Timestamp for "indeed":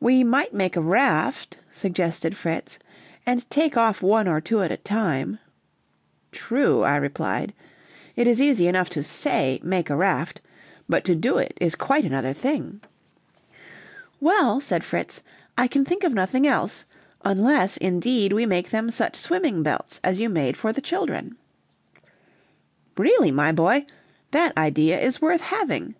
17.78-18.34